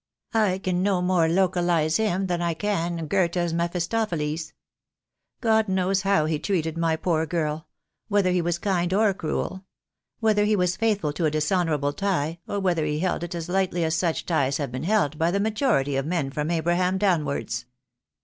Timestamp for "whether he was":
8.07-8.57, 10.19-10.75